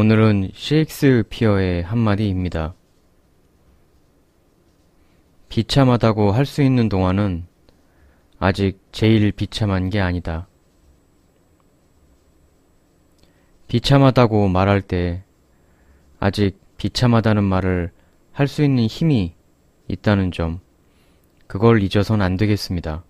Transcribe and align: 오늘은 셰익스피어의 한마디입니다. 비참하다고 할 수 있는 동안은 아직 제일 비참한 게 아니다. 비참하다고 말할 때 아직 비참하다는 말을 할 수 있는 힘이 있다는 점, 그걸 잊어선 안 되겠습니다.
오늘은 0.00 0.52
셰익스피어의 0.54 1.82
한마디입니다. 1.82 2.76
비참하다고 5.48 6.30
할 6.30 6.46
수 6.46 6.62
있는 6.62 6.88
동안은 6.88 7.48
아직 8.38 8.78
제일 8.92 9.32
비참한 9.32 9.90
게 9.90 9.98
아니다. 9.98 10.46
비참하다고 13.66 14.46
말할 14.46 14.82
때 14.82 15.24
아직 16.20 16.60
비참하다는 16.76 17.42
말을 17.42 17.90
할 18.30 18.46
수 18.46 18.62
있는 18.62 18.86
힘이 18.86 19.34
있다는 19.88 20.30
점, 20.30 20.60
그걸 21.48 21.82
잊어선 21.82 22.22
안 22.22 22.36
되겠습니다. 22.36 23.02